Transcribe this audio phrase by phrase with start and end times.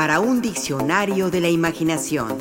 [0.00, 2.38] para un diccionario de la imaginación.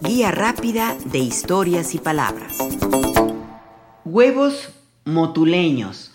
[0.00, 2.56] Guía rápida de historias y palabras.
[4.06, 4.70] Huevos
[5.04, 6.10] motuleños.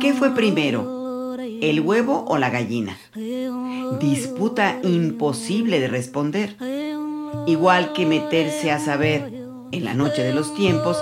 [0.00, 1.36] ¿Qué fue primero?
[1.60, 2.98] ¿El huevo o la gallina?
[4.00, 6.56] Disputa imposible de responder.
[7.46, 9.32] Igual que meterse a saber
[9.72, 10.96] en la noche de los tiempos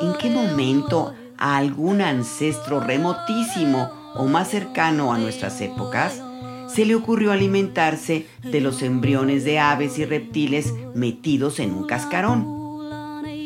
[0.00, 6.22] en qué momento a algún ancestro remotísimo o más cercano a nuestras épocas
[6.68, 12.46] se le ocurrió alimentarse de los embriones de aves y reptiles metidos en un cascarón.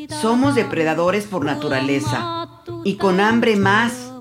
[0.09, 2.49] Somos depredadores por naturaleza
[2.85, 4.13] y con hambre más,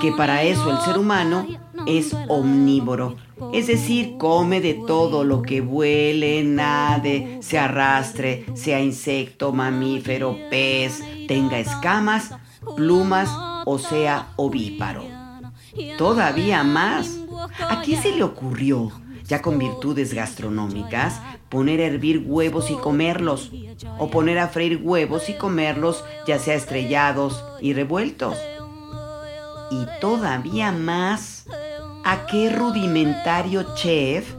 [0.00, 1.46] que para eso el ser humano
[1.86, 3.16] es omnívoro,
[3.52, 11.02] es decir, come de todo lo que vuele, nade, se arrastre, sea insecto, mamífero, pez,
[11.26, 12.34] tenga escamas,
[12.76, 13.30] plumas
[13.64, 15.04] o sea ovíparo.
[15.98, 17.18] Todavía más.
[17.58, 18.92] ¿A qué se le ocurrió,
[19.24, 23.50] ya con virtudes gastronómicas, poner a hervir huevos y comerlos?
[23.98, 28.36] O poner a freír huevos y comerlos, ya sea estrellados y revueltos.
[29.70, 31.31] Y todavía más,
[32.04, 34.34] ¿a qué rudimentario chef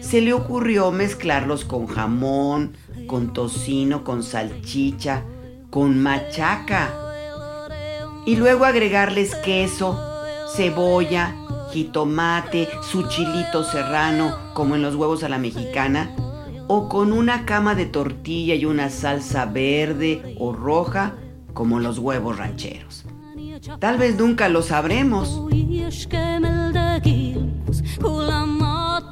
[0.00, 2.76] se le ocurrió mezclarlos con jamón,
[3.06, 5.22] con tocino, con salchicha,
[5.70, 6.90] con machaca?
[8.26, 10.00] Y luego agregarles queso,
[10.54, 11.34] cebolla,
[11.72, 16.14] jitomate, su chilito serrano, como en los huevos a la mexicana,
[16.68, 21.14] o con una cama de tortilla y una salsa verde o roja,
[21.52, 23.04] como los huevos rancheros.
[23.78, 25.40] Tal vez nunca lo sabremos.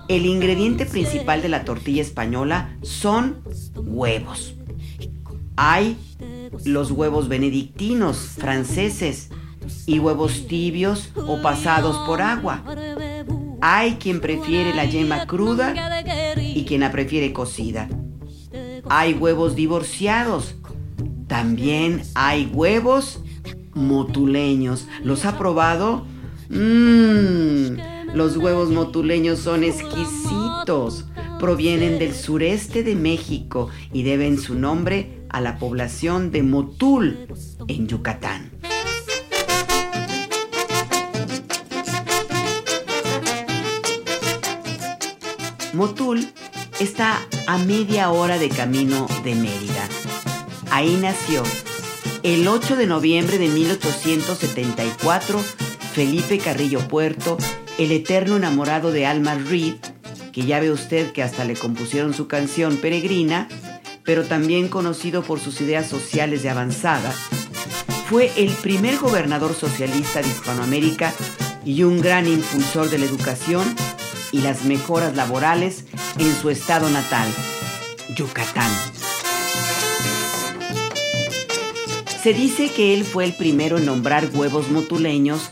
[0.09, 3.43] El ingrediente principal de la tortilla española son
[3.77, 4.55] huevos.
[5.57, 5.97] Hay
[6.65, 9.31] los huevos benedictinos franceses
[9.87, 12.63] y huevos tibios o pasados por agua.
[13.61, 15.75] Hay quien prefiere la yema cruda
[16.37, 17.89] y quien la prefiere cocida.
[18.89, 20.57] Hay huevos divorciados.
[21.27, 23.23] También hay huevos
[23.75, 24.89] motuleños.
[25.05, 26.05] ¿Los ha probado?
[26.55, 27.79] Mmm,
[28.15, 31.07] los huevos motuleños son exquisitos.
[31.41, 37.27] Provienen del sureste de México y deben su nombre a la población de Motul,
[37.69, 38.51] en Yucatán.
[45.73, 46.29] Motul
[46.81, 49.89] está a media hora de camino de Mérida.
[50.71, 51.45] Ahí nació
[52.23, 55.41] el 8 de noviembre de 1874
[55.93, 57.37] Felipe Carrillo Puerto,
[57.79, 59.75] el eterno enamorado de Alma Reed,
[60.33, 63.47] que ya ve usted que hasta le compusieron su canción Peregrina,
[64.03, 67.13] pero también conocido por sus ideas sociales de avanzada,
[68.09, 71.13] fue el primer gobernador socialista de Hispanoamérica
[71.63, 73.63] y un gran impulsor de la educación
[74.33, 75.85] y las mejoras laborales
[76.19, 77.29] en su estado natal,
[78.17, 78.71] Yucatán.
[82.23, 85.51] Se dice que él fue el primero en nombrar huevos motuleños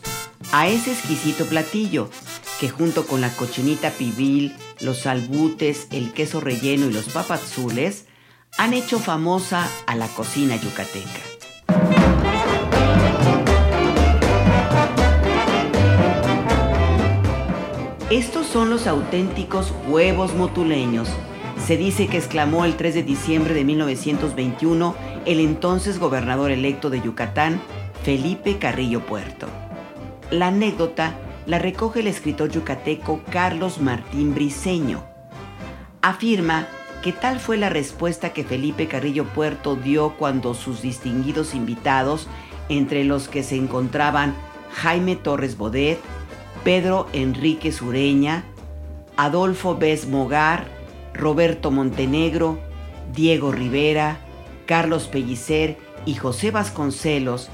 [0.53, 2.11] a ese exquisito platillo,
[2.59, 8.06] que junto con la cochinita pibil, los albutes, el queso relleno y los papazules,
[8.59, 11.21] han hecho famosa a la cocina yucateca.
[18.11, 21.09] Estos son los auténticos huevos motuleños.
[21.65, 24.97] Se dice que exclamó el 3 de diciembre de 1921
[25.27, 27.61] el entonces gobernador electo de Yucatán,
[28.03, 29.47] Felipe Carrillo Puerto.
[30.31, 31.15] La anécdota
[31.47, 35.03] la recoge el escritor yucateco Carlos Martín Briceño.
[36.03, 36.69] Afirma
[37.03, 42.29] que tal fue la respuesta que Felipe Carrillo Puerto dio cuando sus distinguidos invitados,
[42.69, 44.37] entre los que se encontraban
[44.73, 45.99] Jaime Torres Bodet,
[46.62, 48.45] Pedro Enrique Sureña,
[49.17, 50.69] Adolfo Bez Mogar,
[51.12, 52.61] Roberto Montenegro,
[53.12, 54.19] Diego Rivera,
[54.67, 55.76] Carlos Pellicer
[56.06, 57.50] y José Vasconcelos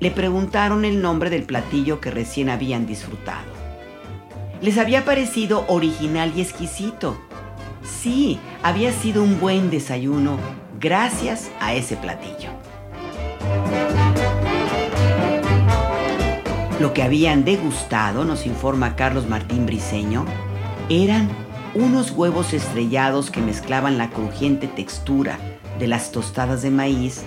[0.00, 3.60] le preguntaron el nombre del platillo que recién habían disfrutado.
[4.62, 7.18] Les había parecido original y exquisito.
[7.82, 10.38] Sí, había sido un buen desayuno
[10.80, 12.50] gracias a ese platillo.
[16.80, 20.24] Lo que habían degustado, nos informa Carlos Martín Briceño,
[20.88, 21.28] eran
[21.74, 25.38] unos huevos estrellados que mezclaban la crujiente textura
[25.78, 27.22] de las tostadas de maíz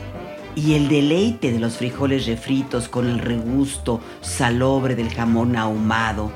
[0.56, 6.32] y el deleite de los frijoles refritos con el regusto salobre del jamón ahumado,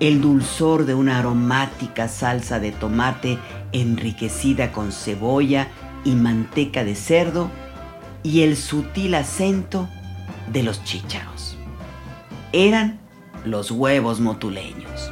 [0.00, 3.38] el dulzor de una aromática salsa de tomate
[3.72, 5.68] enriquecida con cebolla
[6.04, 7.50] y manteca de cerdo
[8.22, 9.88] y el sutil acento
[10.52, 11.56] de los chícharos.
[12.52, 12.98] Eran
[13.44, 15.10] los huevos motuleños.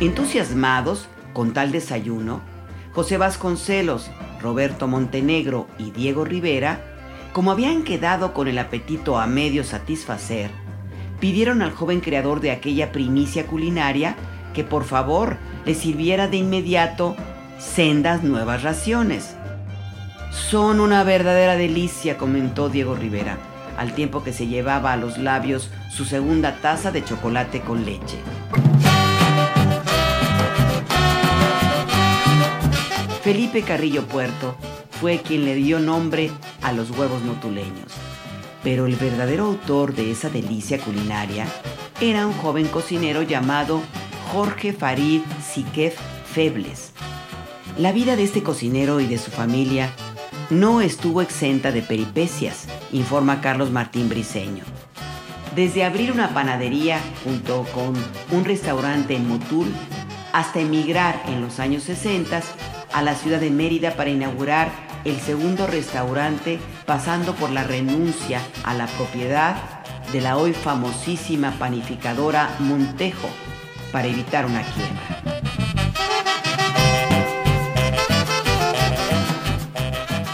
[0.00, 2.40] Entusiasmados con tal desayuno,
[2.92, 4.10] José Vasconcelos,
[4.40, 6.80] Roberto Montenegro y Diego Rivera,
[7.32, 10.50] como habían quedado con el apetito a medio satisfacer,
[11.18, 14.16] pidieron al joven creador de aquella primicia culinaria
[14.52, 17.16] que por favor le sirviera de inmediato
[17.58, 19.36] sendas nuevas raciones.
[20.30, 23.38] Son una verdadera delicia, comentó Diego Rivera,
[23.78, 28.18] al tiempo que se llevaba a los labios su segunda taza de chocolate con leche.
[33.32, 34.56] Felipe Carrillo Puerto
[35.00, 36.30] fue quien le dio nombre
[36.60, 37.90] a los huevos notuleños,
[38.62, 41.46] pero el verdadero autor de esa delicia culinaria
[42.02, 43.80] era un joven cocinero llamado
[44.30, 45.96] Jorge Farid Siquef
[46.30, 46.92] Febles.
[47.78, 49.88] La vida de este cocinero y de su familia
[50.50, 54.64] no estuvo exenta de peripecias, informa Carlos Martín Briceño.
[55.56, 57.94] Desde abrir una panadería junto con
[58.30, 59.68] un restaurante en Motul
[60.34, 62.42] hasta emigrar en los años 60
[62.92, 64.70] a la ciudad de Mérida para inaugurar
[65.04, 69.56] el segundo restaurante pasando por la renuncia a la propiedad
[70.12, 73.28] de la hoy famosísima panificadora Montejo
[73.90, 75.22] para evitar una quiebra.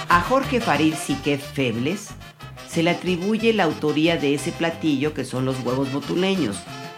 [0.08, 2.08] A Jorge Farid Siquet Febles
[2.68, 6.56] se le atribuye la autoría de ese platillo que son los huevos botuleños,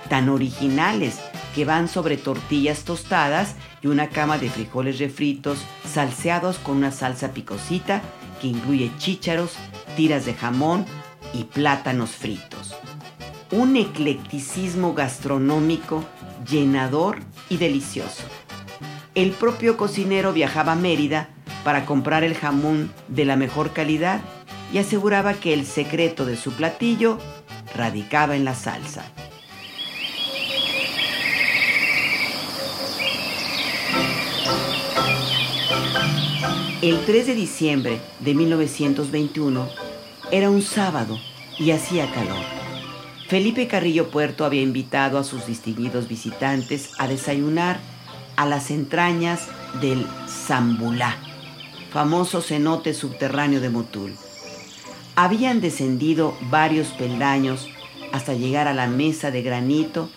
[0.09, 1.21] tan originales
[1.55, 7.33] que van sobre tortillas tostadas y una cama de frijoles refritos salseados con una salsa
[7.33, 8.03] picosita
[8.41, 9.57] que incluye chícharos,
[9.97, 10.87] tiras de jamón
[11.33, 12.75] y plátanos fritos.
[13.51, 16.05] Un eclecticismo gastronómico
[16.49, 17.19] llenador
[17.49, 18.25] y delicioso.
[19.15, 21.29] El propio cocinero viajaba a Mérida
[21.65, 24.21] para comprar el jamón de la mejor calidad
[24.73, 27.19] y aseguraba que el secreto de su platillo
[27.75, 29.05] radicaba en la salsa.
[36.83, 39.69] El 3 de diciembre de 1921
[40.33, 41.19] era un sábado
[41.59, 42.43] y hacía calor.
[43.29, 47.79] Felipe Carrillo Puerto había invitado a sus distinguidos visitantes a desayunar
[48.37, 49.47] a las entrañas
[49.81, 51.17] del Zambulá,
[51.93, 54.15] famoso cenote subterráneo de Motul.
[55.15, 57.69] Habían descendido varios peldaños
[58.13, 60.09] hasta llegar a la mesa de granito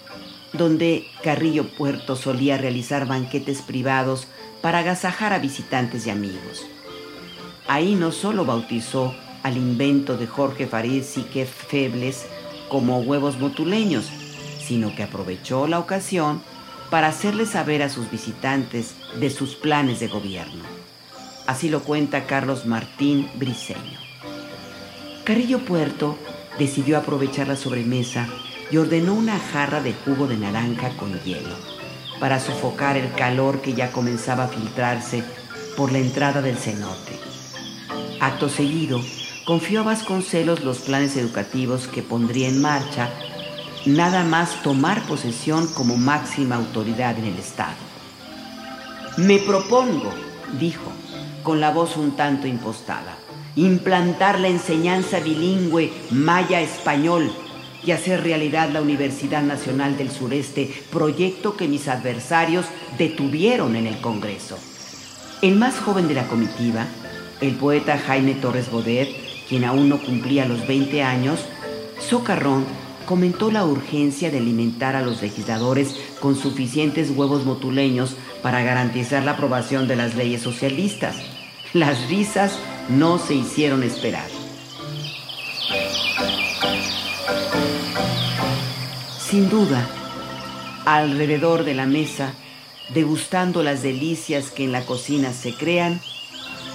[0.53, 4.27] donde Carrillo Puerto solía realizar banquetes privados
[4.63, 6.65] para agasajar a visitantes y amigos.
[7.67, 9.13] Ahí no solo bautizó
[9.43, 12.25] al invento de Jorge Farid Sique Febles
[12.69, 14.09] como huevos motuleños,
[14.65, 16.41] sino que aprovechó la ocasión
[16.89, 20.63] para hacerle saber a sus visitantes de sus planes de gobierno.
[21.45, 23.99] Así lo cuenta Carlos Martín Briceño.
[25.25, 26.17] Carrillo Puerto
[26.57, 28.29] decidió aprovechar la sobremesa
[28.71, 31.82] y ordenó una jarra de jugo de naranja con hielo
[32.23, 35.25] para sofocar el calor que ya comenzaba a filtrarse
[35.75, 37.19] por la entrada del cenote.
[38.21, 39.01] Acto seguido,
[39.43, 43.09] confió a Vasconcelos los planes educativos que pondría en marcha,
[43.85, 47.75] nada más tomar posesión como máxima autoridad en el Estado.
[49.17, 50.13] Me propongo,
[50.57, 50.93] dijo,
[51.43, 53.17] con la voz un tanto impostada,
[53.57, 57.33] implantar la enseñanza bilingüe maya-español
[57.85, 62.65] y hacer realidad la Universidad Nacional del Sureste, proyecto que mis adversarios
[62.97, 64.57] detuvieron en el Congreso.
[65.41, 66.87] El más joven de la comitiva,
[67.41, 69.09] el poeta Jaime Torres Bodet,
[69.49, 71.41] quien aún no cumplía los 20 años,
[71.99, 72.65] Socarrón
[73.05, 79.31] comentó la urgencia de alimentar a los legisladores con suficientes huevos motuleños para garantizar la
[79.31, 81.17] aprobación de las leyes socialistas.
[81.73, 82.57] Las risas
[82.89, 84.42] no se hicieron esperar.
[89.33, 89.89] Sin duda,
[90.85, 92.35] alrededor de la mesa,
[92.93, 95.99] degustando las delicias que en la cocina se crean,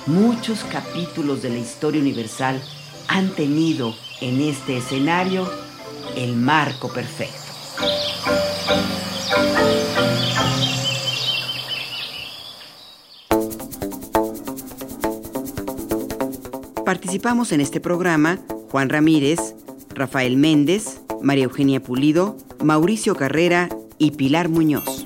[0.07, 2.61] muchos capítulos de la historia universal
[3.07, 5.49] han tenido en este escenario
[6.17, 7.39] el marco perfecto.
[16.85, 18.41] Participamos en este programa
[18.73, 19.55] Juan Ramírez,
[19.91, 24.98] Rafael Méndez, María Eugenia Pulido, Mauricio Carrera y Pilar Muñoz.